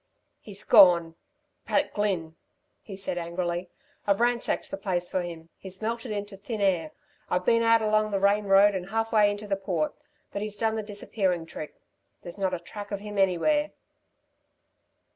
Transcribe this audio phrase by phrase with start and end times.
[0.39, 1.13] "He's gone
[1.67, 2.35] Pat Glynn!"
[2.81, 3.69] he said angrily.
[4.07, 5.49] "I've ransacked the place for him.
[5.59, 6.89] He's melted into thin air.
[7.29, 9.93] I've been out along the Rane road and half way into the Port;
[10.31, 11.79] but he's done the disappearing trick.
[12.23, 13.73] There's not a track of him anywhere."